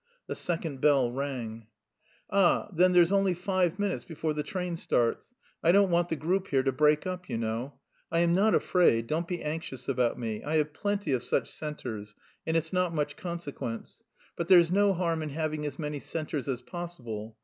The 0.25 0.33
second 0.33 0.81
bell 0.81 1.11
rang. 1.11 1.67
"Ah, 2.31 2.69
then 2.73 2.91
there's 2.91 3.11
only 3.11 3.35
five 3.35 3.77
minutes 3.77 4.03
before 4.03 4.33
the 4.33 4.41
train 4.41 4.75
starts. 4.75 5.35
I 5.63 5.71
don't 5.71 5.91
want 5.91 6.09
the 6.09 6.15
group 6.15 6.47
here 6.47 6.63
to 6.63 6.71
break 6.71 7.05
up, 7.05 7.29
you 7.29 7.37
know. 7.37 7.75
I 8.11 8.21
am 8.21 8.33
not 8.33 8.55
afraid; 8.55 9.05
don't 9.05 9.27
be 9.27 9.43
anxious 9.43 9.87
about 9.87 10.17
me. 10.17 10.43
I 10.43 10.55
have 10.55 10.73
plenty 10.73 11.11
of 11.11 11.23
such 11.23 11.51
centres, 11.51 12.15
and 12.47 12.57
it's 12.57 12.73
not 12.73 12.95
much 12.95 13.15
consequence; 13.15 14.01
but 14.35 14.47
there's 14.47 14.71
no 14.71 14.93
harm 14.93 15.21
in 15.21 15.29
having 15.29 15.67
as 15.67 15.77
many 15.77 15.99
centres 15.99 16.47
as 16.47 16.63
possible. 16.63 17.37